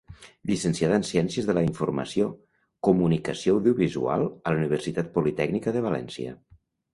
[0.51, 2.29] Llicenciada en Ciències de la Informació,
[2.87, 6.35] Comunicació Audiovisual, a la Universitat Politècnica de València.